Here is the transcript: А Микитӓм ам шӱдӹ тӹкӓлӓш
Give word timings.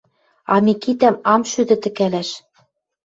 А 0.53 0.55
Микитӓм 0.65 1.15
ам 1.33 1.41
шӱдӹ 1.51 1.75
тӹкӓлӓш 1.83 2.29